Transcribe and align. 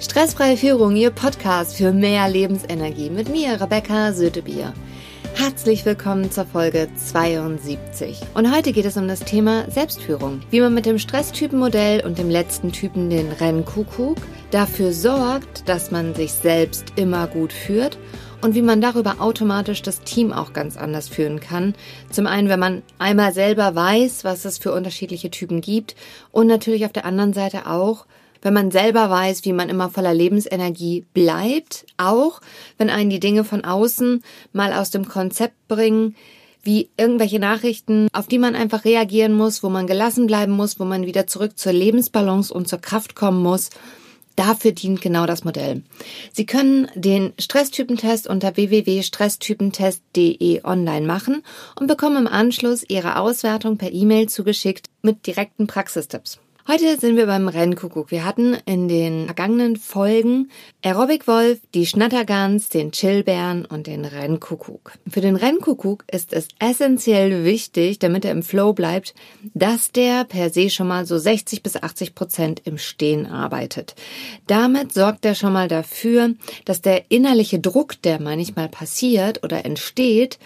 Stressfreie 0.00 0.56
Führung, 0.56 0.96
Ihr 0.96 1.10
Podcast 1.10 1.76
für 1.76 1.92
mehr 1.92 2.26
Lebensenergie 2.26 3.10
mit 3.10 3.28
mir, 3.28 3.60
Rebecca 3.60 4.14
Sötebier. 4.14 4.72
Herzlich 5.34 5.84
willkommen 5.84 6.30
zur 6.30 6.46
Folge 6.46 6.88
72. 6.96 8.18
Und 8.32 8.50
heute 8.50 8.72
geht 8.72 8.86
es 8.86 8.96
um 8.96 9.08
das 9.08 9.20
Thema 9.20 9.70
Selbstführung. 9.70 10.40
Wie 10.48 10.62
man 10.62 10.72
mit 10.72 10.86
dem 10.86 10.98
Stresstypenmodell 10.98 12.02
und 12.02 12.16
dem 12.16 12.30
letzten 12.30 12.72
Typen, 12.72 13.10
den 13.10 13.30
Rennkuckuck, 13.30 14.16
dafür 14.50 14.94
sorgt, 14.94 15.68
dass 15.68 15.90
man 15.90 16.14
sich 16.14 16.32
selbst 16.32 16.94
immer 16.96 17.26
gut 17.26 17.52
führt 17.52 17.98
und 18.40 18.54
wie 18.54 18.62
man 18.62 18.80
darüber 18.80 19.16
automatisch 19.20 19.82
das 19.82 20.00
Team 20.00 20.32
auch 20.32 20.54
ganz 20.54 20.78
anders 20.78 21.08
führen 21.08 21.40
kann. 21.40 21.74
Zum 22.10 22.26
einen, 22.26 22.48
wenn 22.48 22.58
man 22.58 22.82
einmal 22.98 23.34
selber 23.34 23.74
weiß, 23.74 24.24
was 24.24 24.46
es 24.46 24.56
für 24.56 24.72
unterschiedliche 24.72 25.30
Typen 25.30 25.60
gibt 25.60 25.94
und 26.32 26.46
natürlich 26.46 26.86
auf 26.86 26.92
der 26.92 27.04
anderen 27.04 27.34
Seite 27.34 27.66
auch, 27.66 28.06
wenn 28.42 28.54
man 28.54 28.70
selber 28.70 29.10
weiß, 29.10 29.44
wie 29.44 29.52
man 29.52 29.68
immer 29.68 29.90
voller 29.90 30.14
Lebensenergie 30.14 31.04
bleibt, 31.14 31.86
auch 31.96 32.40
wenn 32.78 32.90
einen 32.90 33.10
die 33.10 33.20
Dinge 33.20 33.44
von 33.44 33.64
außen 33.64 34.22
mal 34.52 34.72
aus 34.72 34.90
dem 34.90 35.08
Konzept 35.08 35.68
bringen, 35.68 36.14
wie 36.62 36.90
irgendwelche 36.96 37.38
Nachrichten, 37.38 38.08
auf 38.12 38.26
die 38.26 38.38
man 38.38 38.54
einfach 38.54 38.84
reagieren 38.84 39.34
muss, 39.34 39.62
wo 39.62 39.68
man 39.68 39.86
gelassen 39.86 40.26
bleiben 40.26 40.52
muss, 40.52 40.78
wo 40.78 40.84
man 40.84 41.06
wieder 41.06 41.26
zurück 41.26 41.58
zur 41.58 41.72
Lebensbalance 41.72 42.52
und 42.52 42.68
zur 42.68 42.80
Kraft 42.80 43.14
kommen 43.14 43.42
muss. 43.42 43.70
Dafür 44.36 44.72
dient 44.72 45.00
genau 45.02 45.26
das 45.26 45.44
Modell. 45.44 45.82
Sie 46.32 46.46
können 46.46 46.88
den 46.94 47.34
Stresstypentest 47.38 48.26
unter 48.26 48.56
www.stresstypentest.de 48.56 50.64
online 50.64 51.06
machen 51.06 51.42
und 51.78 51.88
bekommen 51.88 52.26
im 52.26 52.26
Anschluss 52.26 52.82
Ihre 52.88 53.18
Auswertung 53.18 53.76
per 53.76 53.92
E-Mail 53.92 54.30
zugeschickt 54.30 54.86
mit 55.02 55.26
direkten 55.26 55.66
Praxistipps. 55.66 56.40
Heute 56.70 57.00
sind 57.00 57.16
wir 57.16 57.26
beim 57.26 57.48
Rennkuckuck. 57.48 58.12
Wir 58.12 58.24
hatten 58.24 58.56
in 58.64 58.86
den 58.86 59.24
vergangenen 59.24 59.74
Folgen 59.74 60.52
Aerobic 60.84 61.26
Wolf, 61.26 61.58
die 61.74 61.84
Schnattergans, 61.84 62.68
den 62.68 62.92
Chillbären 62.92 63.64
und 63.64 63.88
den 63.88 64.04
Rennkuckuck. 64.04 64.92
Für 65.08 65.20
den 65.20 65.34
Rennkuckuck 65.34 66.04
ist 66.12 66.32
es 66.32 66.46
essentiell 66.60 67.44
wichtig, 67.44 67.98
damit 67.98 68.24
er 68.24 68.30
im 68.30 68.44
Flow 68.44 68.72
bleibt, 68.72 69.16
dass 69.52 69.90
der 69.90 70.22
per 70.22 70.50
se 70.50 70.70
schon 70.70 70.86
mal 70.86 71.06
so 71.06 71.18
60 71.18 71.64
bis 71.64 71.74
80 71.74 72.14
Prozent 72.14 72.62
im 72.64 72.78
Stehen 72.78 73.26
arbeitet. 73.26 73.96
Damit 74.46 74.92
sorgt 74.92 75.24
er 75.24 75.34
schon 75.34 75.52
mal 75.52 75.66
dafür, 75.66 76.34
dass 76.66 76.82
der 76.82 77.10
innerliche 77.10 77.58
Druck, 77.58 78.00
der 78.02 78.22
manchmal 78.22 78.68
passiert 78.68 79.42
oder 79.42 79.64
entsteht, 79.64 80.38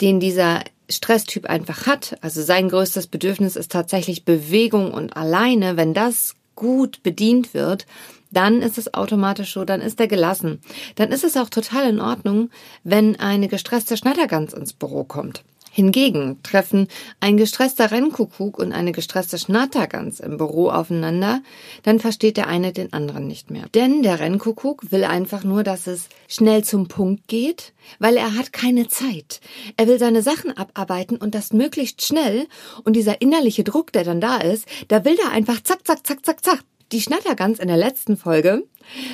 den 0.00 0.20
dieser 0.20 0.62
Stresstyp 0.90 1.46
einfach 1.46 1.86
hat, 1.86 2.16
also 2.22 2.42
sein 2.42 2.68
größtes 2.68 3.08
Bedürfnis 3.08 3.56
ist 3.56 3.72
tatsächlich 3.72 4.24
Bewegung 4.24 4.92
und 4.92 5.16
alleine, 5.16 5.76
wenn 5.76 5.94
das 5.94 6.34
gut 6.54 7.02
bedient 7.02 7.54
wird, 7.54 7.86
dann 8.30 8.62
ist 8.62 8.78
es 8.78 8.92
automatisch 8.94 9.54
so, 9.54 9.64
dann 9.64 9.80
ist 9.80 10.00
er 10.00 10.08
gelassen. 10.08 10.60
Dann 10.96 11.12
ist 11.12 11.24
es 11.24 11.36
auch 11.36 11.48
total 11.48 11.88
in 11.88 12.00
Ordnung, 12.00 12.50
wenn 12.84 13.18
eine 13.18 13.48
gestresste 13.48 13.96
Schnattergans 13.96 14.52
ins 14.52 14.72
Büro 14.72 15.04
kommt. 15.04 15.44
Hingegen 15.78 16.42
treffen 16.42 16.88
ein 17.20 17.36
gestresster 17.36 17.92
Rennkuckuck 17.92 18.58
und 18.58 18.72
eine 18.72 18.90
gestresste 18.90 19.38
Schnattergans 19.38 20.18
im 20.18 20.36
Büro 20.36 20.70
aufeinander, 20.70 21.40
dann 21.84 22.00
versteht 22.00 22.36
der 22.36 22.48
eine 22.48 22.72
den 22.72 22.92
anderen 22.92 23.28
nicht 23.28 23.52
mehr. 23.52 23.68
Denn 23.76 24.02
der 24.02 24.18
Rennkuckuck 24.18 24.90
will 24.90 25.04
einfach 25.04 25.44
nur, 25.44 25.62
dass 25.62 25.86
es 25.86 26.08
schnell 26.26 26.64
zum 26.64 26.88
Punkt 26.88 27.28
geht, 27.28 27.74
weil 28.00 28.16
er 28.16 28.34
hat 28.34 28.52
keine 28.52 28.88
Zeit. 28.88 29.40
Er 29.76 29.86
will 29.86 30.00
seine 30.00 30.20
Sachen 30.20 30.50
abarbeiten 30.50 31.16
und 31.16 31.36
das 31.36 31.52
möglichst 31.52 32.04
schnell 32.04 32.48
und 32.82 32.96
dieser 32.96 33.20
innerliche 33.20 33.62
Druck, 33.62 33.92
der 33.92 34.02
dann 34.02 34.20
da 34.20 34.38
ist, 34.38 34.66
da 34.88 35.04
will 35.04 35.16
er 35.22 35.30
einfach 35.30 35.62
zack, 35.62 35.86
zack, 35.86 36.04
zack, 36.04 36.26
zack, 36.26 36.44
zack. 36.44 36.64
Die 36.90 37.00
Schnattergans 37.00 37.60
in 37.60 37.68
der 37.68 37.76
letzten 37.76 38.16
Folge, 38.16 38.64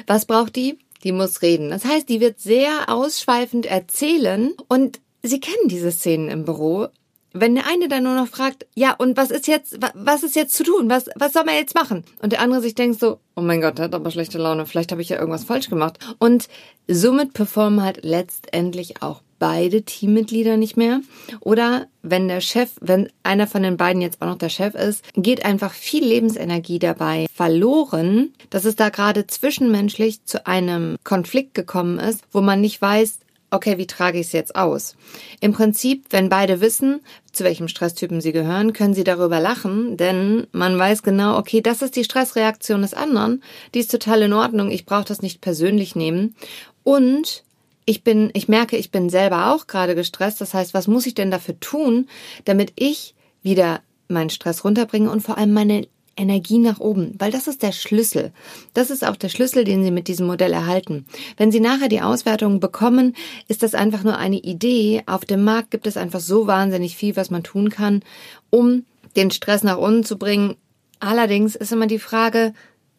was 0.06 0.24
braucht 0.24 0.56
die? 0.56 0.78
Die 1.02 1.12
muss 1.12 1.42
reden. 1.42 1.68
Das 1.68 1.84
heißt, 1.84 2.08
die 2.08 2.20
wird 2.20 2.40
sehr 2.40 2.88
ausschweifend 2.88 3.66
erzählen 3.66 4.54
und 4.68 5.00
Sie 5.27 5.41
kennen 5.41 5.69
diese 5.69 5.91
Szenen 5.91 6.28
im 6.28 6.44
Büro. 6.44 6.89
Wenn 7.33 7.54
der 7.54 7.66
eine 7.66 7.88
dann 7.88 8.04
nur 8.04 8.15
noch 8.15 8.28
fragt, 8.28 8.66
ja, 8.75 8.93
und 8.93 9.16
was 9.16 9.31
ist 9.31 9.48
jetzt, 9.48 9.78
was 9.94 10.22
ist 10.22 10.37
jetzt 10.37 10.54
zu 10.54 10.65
tun? 10.65 10.91
Was, 10.91 11.06
was 11.16 11.32
soll 11.32 11.44
man 11.44 11.54
jetzt 11.54 11.75
machen? 11.75 12.04
Und 12.21 12.32
der 12.32 12.41
andere 12.41 12.60
sich 12.60 12.75
denkt 12.75 13.00
so, 13.00 13.19
oh 13.34 13.41
mein 13.41 13.62
Gott, 13.62 13.78
der 13.78 13.87
hat 13.87 13.94
aber 13.94 14.10
schlechte 14.10 14.37
Laune, 14.37 14.66
vielleicht 14.66 14.93
habe 14.93 15.00
ich 15.00 15.09
ja 15.09 15.19
irgendwas 15.19 15.44
falsch 15.44 15.71
gemacht. 15.71 15.98
Und 16.19 16.48
somit 16.88 17.32
performen 17.32 17.82
halt 17.82 18.04
letztendlich 18.04 19.03
auch 19.03 19.22
beide 19.38 19.82
Teammitglieder 19.82 20.59
nicht 20.59 20.76
mehr. 20.76 21.00
Oder 21.41 21.87
wenn 22.03 22.28
der 22.28 22.43
Chef, 22.43 22.72
wenn 22.82 23.10
einer 23.22 23.47
von 23.47 23.62
den 23.62 23.78
beiden 23.78 24.03
jetzt 24.03 24.21
auch 24.21 24.27
noch 24.27 24.38
der 24.38 24.50
Chef 24.50 24.75
ist, 24.75 25.03
geht 25.16 25.44
einfach 25.44 25.72
viel 25.72 26.04
Lebensenergie 26.04 26.78
dabei 26.78 27.27
verloren, 27.32 28.34
dass 28.50 28.66
es 28.66 28.77
da 28.77 28.91
gerade 28.91 29.27
zwischenmenschlich 29.27 30.25
zu 30.25 30.47
einem 30.47 30.97
Konflikt 31.03 31.54
gekommen 31.54 31.98
ist, 31.98 32.22
wo 32.31 32.43
man 32.43 32.60
nicht 32.60 32.81
weiß, 32.81 33.21
okay, 33.54 33.78
wie 33.78 33.87
trage 33.87 34.19
ich 34.19 34.26
es 34.26 34.32
jetzt 34.32 34.56
aus? 34.56 34.97
Im 35.41 35.53
Prinzip, 35.53 36.06
wenn 36.10 36.28
beide 36.28 36.60
wissen, 36.60 37.00
zu 37.32 37.44
welchem 37.44 37.69
Stresstypen 37.69 38.20
sie 38.20 38.32
gehören, 38.32 38.72
können 38.72 38.94
sie 38.94 39.04
darüber 39.04 39.41
lachen, 39.41 39.97
denn 39.97 40.47
man 40.53 40.78
weiß 40.78 41.03
genau, 41.03 41.38
okay, 41.38 41.60
das 41.60 41.82
ist 41.82 41.97
die 41.97 42.04
Stressreaktion 42.04 42.82
des 42.82 42.94
anderen, 42.94 43.42
die 43.75 43.81
ist 43.81 43.91
total 43.91 44.22
in 44.22 44.32
Ordnung, 44.32 44.70
ich 44.70 44.87
brauche 44.87 45.04
das 45.04 45.22
nicht 45.22 45.41
persönlich 45.41 45.97
nehmen. 45.97 46.34
Und 46.82 47.44
ich 47.87 48.03
bin, 48.03 48.31
ich 48.34 48.48
merke, 48.48 48.76
ich 48.76 48.91
bin 48.91 49.10
selber 49.10 49.53
auch 49.53 49.66
gerade 49.66 49.94
gestresst, 49.94 50.41
das 50.41 50.54
heißt, 50.54 50.75
was 50.75 50.88
muss 50.88 51.06
ich 51.06 51.15
denn 51.15 51.31
dafür 51.31 51.59
tun, 51.60 52.09
damit 52.44 52.72
ich 52.76 53.15
wieder 53.42 53.81
meinen 54.09 54.31
Stress 54.31 54.65
runterbringe 54.65 55.10
und 55.10 55.21
vor 55.21 55.38
allem 55.38 55.53
meine 55.53 55.86
Energie 56.16 56.58
nach 56.58 56.80
oben, 56.80 57.14
weil 57.19 57.30
das 57.30 57.47
ist 57.47 57.62
der 57.62 57.72
Schlüssel. 57.72 58.32
Das 58.72 58.91
ist 58.91 59.06
auch 59.06 59.16
der 59.16 59.28
Schlüssel, 59.28 59.64
den 59.64 59.82
Sie 59.82 59.91
mit 59.91 60.08
diesem 60.08 60.26
Modell 60.26 60.52
erhalten. 60.52 61.06
Wenn 61.36 61.50
Sie 61.50 61.60
nachher 61.60 61.88
die 61.88 62.00
Auswertungen 62.00 62.60
bekommen, 62.60 63.14
ist 63.48 63.62
das 63.62 63.75
einfach 63.75 64.04
nur 64.04 64.16
eine 64.19 64.38
Idee. 64.38 65.03
Auf 65.06 65.24
dem 65.24 65.44
Markt 65.44 65.70
gibt 65.70 65.86
es 65.86 65.97
einfach 65.97 66.20
so 66.20 66.47
wahnsinnig 66.47 66.97
viel, 66.97 67.16
was 67.16 67.30
man 67.30 67.42
tun 67.42 67.70
kann, 67.70 68.03
um 68.50 68.84
den 69.16 69.30
Stress 69.30 69.62
nach 69.62 69.78
unten 69.78 70.04
zu 70.04 70.19
bringen. 70.19 70.56
Allerdings 71.00 71.54
ist 71.54 71.72
immer 71.72 71.86
die 71.86 71.98
Frage, 71.98 72.54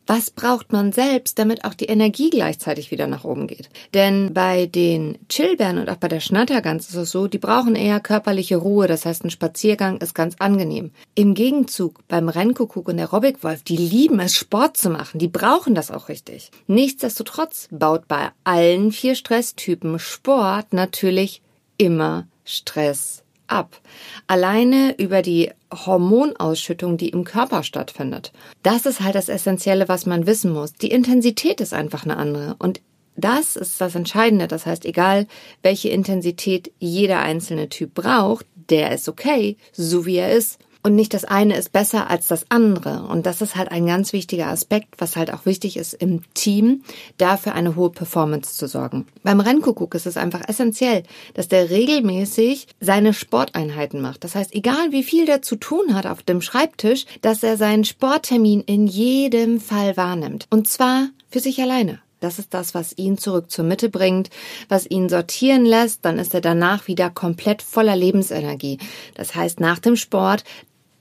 was 0.07 0.29
braucht 0.29 0.71
man 0.71 0.91
selbst, 0.91 1.39
damit 1.39 1.65
auch 1.65 1.73
die 1.73 1.85
Energie 1.85 2.29
gleichzeitig 2.29 2.91
wieder 2.91 3.07
nach 3.07 3.23
oben 3.23 3.47
geht? 3.47 3.69
Denn 3.93 4.33
bei 4.33 4.67
den 4.67 5.17
Chillbären 5.29 5.77
und 5.77 5.89
auch 5.89 5.97
bei 5.97 6.07
der 6.07 6.19
Schnattergans 6.19 6.89
ist 6.89 6.95
es 6.95 7.11
so, 7.11 7.27
die 7.27 7.37
brauchen 7.37 7.75
eher 7.75 7.99
körperliche 7.99 8.57
Ruhe, 8.57 8.87
das 8.87 9.05
heißt 9.05 9.25
ein 9.25 9.29
Spaziergang 9.29 9.97
ist 9.97 10.13
ganz 10.13 10.35
angenehm. 10.39 10.91
Im 11.15 11.33
Gegenzug 11.33 12.07
beim 12.07 12.29
Rennkuckuck 12.29 12.87
und 12.87 12.97
der 12.97 13.09
Robbikwolf, 13.09 13.63
die 13.63 13.77
lieben 13.77 14.19
es 14.19 14.35
Sport 14.35 14.77
zu 14.77 14.89
machen, 14.89 15.19
die 15.19 15.27
brauchen 15.27 15.75
das 15.75 15.91
auch 15.91 16.09
richtig. 16.09 16.51
Nichtsdestotrotz 16.67 17.67
baut 17.71 18.07
bei 18.07 18.29
allen 18.43 18.91
vier 18.91 19.15
Stresstypen 19.15 19.99
Sport 19.99 20.73
natürlich 20.73 21.41
immer 21.77 22.27
Stress 22.45 23.24
ab. 23.47 23.79
Alleine 24.27 24.95
über 24.97 25.21
die 25.21 25.51
Hormonausschüttung, 25.73 26.97
die 26.97 27.09
im 27.09 27.23
Körper 27.23 27.63
stattfindet. 27.63 28.31
Das 28.63 28.85
ist 28.85 29.01
halt 29.01 29.15
das 29.15 29.29
Essentielle, 29.29 29.87
was 29.87 30.05
man 30.05 30.27
wissen 30.27 30.51
muss. 30.51 30.73
Die 30.73 30.91
Intensität 30.91 31.61
ist 31.61 31.73
einfach 31.73 32.03
eine 32.03 32.17
andere. 32.17 32.55
Und 32.59 32.81
das 33.15 33.55
ist 33.55 33.79
das 33.79 33.95
Entscheidende. 33.95 34.47
Das 34.47 34.65
heißt, 34.65 34.85
egal 34.85 35.27
welche 35.61 35.89
Intensität 35.89 36.71
jeder 36.79 37.19
einzelne 37.19 37.69
Typ 37.69 37.93
braucht, 37.93 38.45
der 38.69 38.91
ist 38.91 39.07
okay, 39.07 39.57
so 39.71 40.05
wie 40.05 40.17
er 40.17 40.31
ist 40.31 40.59
und 40.85 40.93
nicht 40.93 41.15
das 41.15 41.25
eine 41.25 41.57
ist 41.57 41.71
besser 41.71 42.11
als 42.11 42.27
das 42.27 42.45
andere. 42.49 43.07
Und 43.09 43.25
das 43.25 43.41
ist 43.41 43.55
halt 43.55 43.71
ein 43.71 43.87
ganz 43.87 44.13
wichtiger 44.13 44.47
Aspekt, 44.47 44.93
was 44.99 45.15
halt 45.15 45.33
auch 45.33 45.47
wichtig 45.47 45.77
ist 45.77 45.95
im 45.95 46.21
Team, 46.35 46.83
dafür 47.17 47.55
eine 47.55 47.75
hohe 47.75 47.89
Performance 47.89 48.55
zu 48.55 48.67
sorgen. 48.67 49.07
Beim 49.23 49.39
Rennkuckuck 49.39 49.95
ist 49.95 50.05
es 50.05 50.15
einfach 50.15 50.47
essentiell, 50.47 51.01
dass 51.33 51.47
der 51.47 51.71
regelmäßig 51.71 52.67
seine 52.79 53.15
Sporteinheiten 53.15 53.99
macht. 53.99 54.23
Das 54.23 54.35
heißt, 54.35 54.53
egal 54.53 54.91
wie 54.91 55.03
viel 55.03 55.25
der 55.25 55.41
zu 55.41 55.55
tun 55.55 55.95
hat 55.95 56.05
auf 56.05 56.21
dem 56.21 56.39
Schreibtisch, 56.41 57.07
dass 57.21 57.41
er 57.41 57.57
seinen 57.57 57.83
Sporttermin 57.83 58.61
in 58.61 58.85
jedem 58.85 59.59
Fall 59.59 59.97
wahrnimmt. 59.97 60.45
Und 60.51 60.67
zwar 60.69 61.07
für 61.31 61.39
sich 61.39 61.59
alleine. 61.59 61.99
Das 62.25 62.39
ist 62.39 62.53
das, 62.53 62.73
was 62.73 62.97
ihn 62.97 63.17
zurück 63.17 63.51
zur 63.51 63.65
Mitte 63.65 63.89
bringt, 63.89 64.29
was 64.69 64.89
ihn 64.89 65.09
sortieren 65.09 65.65
lässt. 65.65 66.05
Dann 66.05 66.17
ist 66.17 66.33
er 66.33 66.41
danach 66.41 66.87
wieder 66.87 67.09
komplett 67.09 67.61
voller 67.61 67.95
Lebensenergie. 67.95 68.79
Das 69.13 69.35
heißt, 69.35 69.59
nach 69.59 69.79
dem 69.79 69.95
Sport 69.95 70.43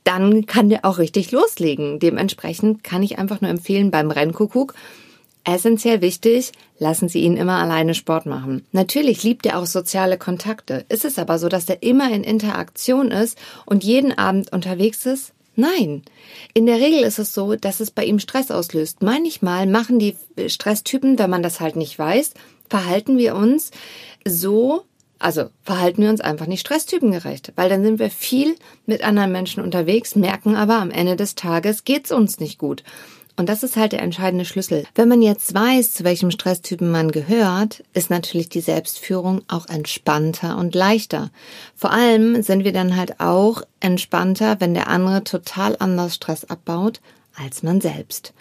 dann 0.05 0.45
kann 0.45 0.69
der 0.69 0.85
auch 0.85 0.97
richtig 0.97 1.31
loslegen. 1.31 1.99
Dementsprechend 1.99 2.83
kann 2.83 3.03
ich 3.03 3.19
einfach 3.19 3.41
nur 3.41 3.51
empfehlen 3.51 3.91
beim 3.91 4.09
Rennkuckuck, 4.09 4.73
Essentiell 5.47 6.01
wichtig, 6.01 6.53
lassen 6.79 7.07
Sie 7.07 7.19
ihn 7.19 7.37
immer 7.37 7.59
alleine 7.59 7.93
Sport 7.93 8.25
machen. 8.25 8.65
Natürlich 8.71 9.21
liebt 9.21 9.45
er 9.45 9.59
auch 9.59 9.67
soziale 9.67 10.17
Kontakte. 10.17 10.85
Ist 10.89 11.05
es 11.05 11.19
aber 11.19 11.37
so, 11.37 11.49
dass 11.49 11.69
er 11.69 11.83
immer 11.83 12.11
in 12.11 12.23
Interaktion 12.23 13.11
ist 13.11 13.37
und 13.67 13.83
jeden 13.83 14.17
Abend 14.17 14.51
unterwegs 14.51 15.05
ist? 15.05 15.33
Nein. 15.55 16.01
In 16.55 16.65
der 16.65 16.77
Regel 16.77 17.03
ist 17.03 17.19
es 17.19 17.35
so, 17.35 17.55
dass 17.55 17.79
es 17.79 17.91
bei 17.91 18.05
ihm 18.05 18.17
Stress 18.17 18.49
auslöst. 18.49 19.03
Manchmal 19.03 19.67
machen 19.67 19.99
die 19.99 20.15
Stresstypen, 20.47 21.19
wenn 21.19 21.29
man 21.29 21.43
das 21.43 21.59
halt 21.59 21.75
nicht 21.75 21.97
weiß, 21.97 22.33
verhalten 22.67 23.19
wir 23.19 23.35
uns 23.35 23.69
so, 24.27 24.83
also 25.19 25.49
verhalten 25.63 26.01
wir 26.01 26.09
uns 26.09 26.21
einfach 26.21 26.47
nicht 26.47 26.61
stresstypengerecht, 26.61 27.53
weil 27.55 27.69
dann 27.69 27.83
sind 27.83 27.99
wir 27.99 28.09
viel 28.09 28.55
mit 28.85 29.03
anderen 29.03 29.31
Menschen 29.31 29.63
unterwegs, 29.63 30.15
merken 30.15 30.55
aber 30.55 30.75
am 30.75 30.91
Ende 30.91 31.15
des 31.15 31.35
Tages 31.35 31.83
geht's 31.83 32.11
uns 32.11 32.39
nicht 32.39 32.59
gut. 32.59 32.83
Und 33.37 33.49
das 33.49 33.63
ist 33.63 33.75
halt 33.75 33.91
der 33.91 34.01
entscheidende 34.01 34.45
Schlüssel. 34.45 34.85
Wenn 34.95 35.09
man 35.09 35.21
jetzt 35.21 35.53
weiß, 35.53 35.93
zu 35.93 36.05
welchem 36.05 36.31
Stresstypen 36.31 36.89
man 36.89 37.11
gehört, 37.11 37.83
ist 37.93 38.09
natürlich 38.09 38.47
die 38.47 38.61
Selbstführung 38.61 39.41
auch 39.49 39.67
entspannter 39.67 40.57
und 40.57 40.73
leichter. 40.73 41.31
Vor 41.75 41.91
allem 41.91 42.41
sind 42.43 42.63
wir 42.63 42.71
dann 42.71 42.95
halt 42.95 43.19
auch 43.19 43.61
entspannter, 43.81 44.57
wenn 44.59 44.73
der 44.73 44.87
andere 44.87 45.23
total 45.25 45.75
anders 45.79 46.15
Stress 46.15 46.45
abbaut 46.45 47.01
als 47.35 47.63
man 47.63 47.81
selbst. 47.81 48.33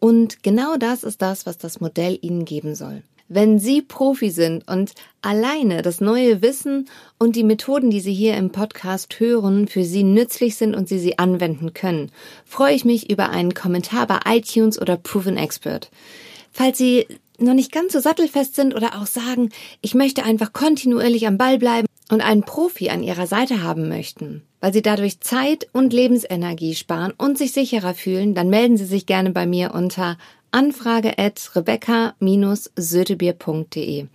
Und 0.00 0.42
genau 0.42 0.76
das 0.76 1.04
ist 1.04 1.22
das, 1.22 1.46
was 1.46 1.56
das 1.56 1.80
Modell 1.80 2.18
Ihnen 2.20 2.44
geben 2.44 2.74
soll. 2.74 3.04
Wenn 3.28 3.58
Sie 3.58 3.80
Profi 3.80 4.30
sind 4.30 4.68
und 4.68 4.92
alleine 5.22 5.80
das 5.80 6.02
neue 6.02 6.42
Wissen 6.42 6.88
und 7.18 7.36
die 7.36 7.42
Methoden, 7.42 7.88
die 7.88 8.00
Sie 8.00 8.12
hier 8.12 8.36
im 8.36 8.50
Podcast 8.50 9.18
hören, 9.18 9.66
für 9.66 9.84
Sie 9.84 10.02
nützlich 10.02 10.56
sind 10.56 10.74
und 10.76 10.88
Sie 10.88 10.98
sie 10.98 11.18
anwenden 11.18 11.72
können, 11.72 12.10
freue 12.44 12.74
ich 12.74 12.84
mich 12.84 13.08
über 13.08 13.30
einen 13.30 13.54
Kommentar 13.54 14.06
bei 14.06 14.20
iTunes 14.26 14.78
oder 14.78 14.98
Proven 14.98 15.38
Expert. 15.38 15.90
Falls 16.52 16.76
Sie 16.76 17.06
noch 17.38 17.54
nicht 17.54 17.72
ganz 17.72 17.94
so 17.94 18.00
sattelfest 18.00 18.56
sind 18.56 18.74
oder 18.74 19.00
auch 19.00 19.06
sagen, 19.06 19.48
ich 19.80 19.94
möchte 19.94 20.22
einfach 20.22 20.52
kontinuierlich 20.52 21.26
am 21.26 21.38
Ball 21.38 21.58
bleiben 21.58 21.88
und 22.10 22.20
einen 22.20 22.42
Profi 22.42 22.90
an 22.90 23.02
Ihrer 23.02 23.26
Seite 23.26 23.62
haben 23.62 23.88
möchten, 23.88 24.42
weil 24.60 24.74
Sie 24.74 24.82
dadurch 24.82 25.20
Zeit 25.20 25.66
und 25.72 25.94
Lebensenergie 25.94 26.74
sparen 26.74 27.14
und 27.16 27.38
sich 27.38 27.52
sicherer 27.52 27.94
fühlen, 27.94 28.34
dann 28.34 28.50
melden 28.50 28.76
Sie 28.76 28.84
sich 28.84 29.06
gerne 29.06 29.30
bei 29.30 29.46
mir 29.46 29.72
unter 29.72 30.18
anfrage 30.54 31.18
at 31.18 31.50
rebecca-sötebier.de. 31.54 34.06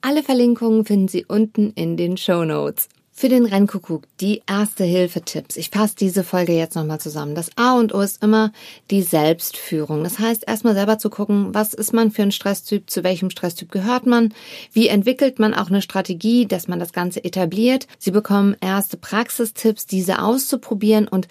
Alle 0.00 0.22
Verlinkungen 0.22 0.86
finden 0.86 1.08
Sie 1.08 1.24
unten 1.26 1.72
in 1.74 1.96
den 1.96 2.16
Show 2.16 2.44
Notes. 2.44 2.88
Für 3.12 3.28
den 3.28 3.44
Rennkuckuck 3.44 4.04
die 4.20 4.42
erste 4.46 4.84
Hilfe-Tipps. 4.84 5.56
Ich 5.58 5.68
fasse 5.68 5.94
diese 5.94 6.24
Folge 6.24 6.54
jetzt 6.54 6.74
nochmal 6.74 7.00
zusammen. 7.00 7.34
Das 7.34 7.50
A 7.56 7.78
und 7.78 7.92
O 7.92 8.00
ist 8.00 8.22
immer 8.22 8.50
die 8.90 9.02
Selbstführung. 9.02 10.02
Das 10.04 10.18
heißt, 10.18 10.48
erstmal 10.48 10.72
selber 10.72 10.96
zu 10.96 11.10
gucken, 11.10 11.52
was 11.52 11.74
ist 11.74 11.92
man 11.92 12.12
für 12.12 12.22
ein 12.22 12.32
Stresstyp, 12.32 12.88
zu 12.88 13.04
welchem 13.04 13.28
Stresstyp 13.28 13.70
gehört 13.70 14.06
man, 14.06 14.32
wie 14.72 14.88
entwickelt 14.88 15.38
man 15.38 15.52
auch 15.52 15.68
eine 15.68 15.82
Strategie, 15.82 16.46
dass 16.46 16.66
man 16.66 16.80
das 16.80 16.94
Ganze 16.94 17.22
etabliert. 17.22 17.88
Sie 17.98 18.10
bekommen 18.10 18.56
erste 18.62 18.96
Praxistipps, 18.96 19.84
diese 19.84 20.22
auszuprobieren 20.22 21.06
und 21.06 21.28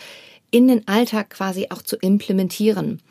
in 0.51 0.67
den 0.67 0.87
Alltag 0.87 1.29
quasi 1.31 1.67
auch 1.69 1.81
zu 1.81 1.95
implementieren. 1.97 3.01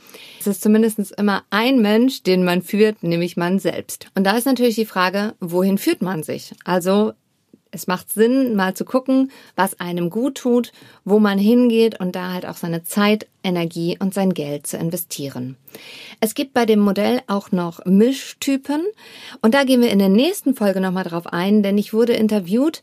Es 0.40 0.46
ist 0.46 0.62
zumindest 0.62 0.98
immer 1.12 1.44
ein 1.50 1.80
Mensch, 1.80 2.22
den 2.22 2.44
man 2.44 2.62
führt, 2.62 3.02
nämlich 3.02 3.36
man 3.36 3.58
selbst. 3.58 4.06
Und 4.14 4.24
da 4.24 4.36
ist 4.36 4.46
natürlich 4.46 4.74
die 4.74 4.86
Frage, 4.86 5.34
wohin 5.40 5.78
führt 5.78 6.02
man 6.02 6.22
sich? 6.22 6.52
Also 6.64 7.12
es 7.70 7.86
macht 7.86 8.10
Sinn, 8.10 8.56
mal 8.56 8.74
zu 8.74 8.84
gucken, 8.84 9.30
was 9.54 9.78
einem 9.78 10.10
gut 10.10 10.36
tut, 10.36 10.72
wo 11.04 11.18
man 11.18 11.38
hingeht 11.38 12.00
und 12.00 12.16
da 12.16 12.32
halt 12.32 12.46
auch 12.46 12.56
seine 12.56 12.82
Zeit, 12.82 13.26
Energie 13.44 13.96
und 13.98 14.14
sein 14.14 14.32
Geld 14.32 14.66
zu 14.66 14.76
investieren. 14.78 15.56
Es 16.20 16.34
gibt 16.34 16.54
bei 16.54 16.66
dem 16.66 16.80
Modell 16.80 17.20
auch 17.26 17.52
noch 17.52 17.84
Mischtypen 17.84 18.82
und 19.42 19.54
da 19.54 19.64
gehen 19.64 19.82
wir 19.82 19.90
in 19.90 19.98
der 19.98 20.08
nächsten 20.08 20.54
Folge 20.54 20.80
nochmal 20.80 21.04
drauf 21.04 21.26
ein, 21.26 21.62
denn 21.62 21.76
ich 21.78 21.92
wurde 21.92 22.14
interviewt 22.14 22.82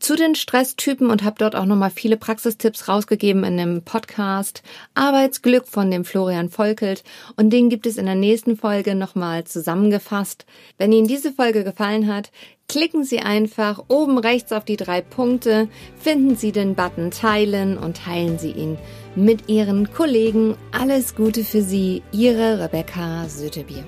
zu 0.00 0.16
den 0.16 0.34
Stresstypen 0.34 1.10
und 1.10 1.22
habe 1.22 1.36
dort 1.38 1.54
auch 1.54 1.66
nochmal 1.66 1.90
viele 1.90 2.16
Praxistipps 2.16 2.88
rausgegeben 2.88 3.44
in 3.44 3.56
dem 3.56 3.82
Podcast 3.82 4.62
Arbeitsglück 4.94 5.68
von 5.68 5.90
dem 5.90 6.04
Florian 6.04 6.48
Volkelt 6.48 7.04
und 7.36 7.50
den 7.50 7.68
gibt 7.68 7.86
es 7.86 7.98
in 7.98 8.06
der 8.06 8.14
nächsten 8.16 8.56
Folge 8.56 8.94
nochmal 8.94 9.44
zusammengefasst. 9.44 10.46
Wenn 10.78 10.90
Ihnen 10.90 11.06
diese 11.06 11.32
Folge 11.32 11.62
gefallen 11.62 12.12
hat, 12.12 12.32
klicken 12.68 13.04
Sie 13.04 13.20
einfach 13.20 13.84
oben 13.88 14.18
rechts 14.18 14.52
auf 14.52 14.64
die 14.64 14.76
drei 14.76 15.02
Punkte, 15.02 15.68
finden 15.96 16.34
Sie 16.34 16.50
den 16.50 16.74
Button 16.74 17.10
Teilen 17.10 17.76
und 17.76 17.98
teilen 17.98 18.38
Sie 18.38 18.52
ihn 18.52 18.78
mit 19.14 19.48
Ihren 19.48 19.92
Kollegen. 19.92 20.56
Alles 20.72 21.14
Gute 21.14 21.44
für 21.44 21.62
Sie, 21.62 22.02
Ihre 22.12 22.58
Rebecca 22.58 23.28
Sötebier. 23.28 23.84